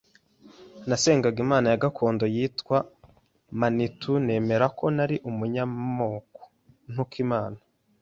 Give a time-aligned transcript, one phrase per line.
[0.87, 2.77] Nasengaga imana ya gakondo yitwa
[3.59, 4.13] Manitou.
[4.27, 6.41] Nemera ko nari umunyamoko,
[6.91, 7.57] ntuka Imana.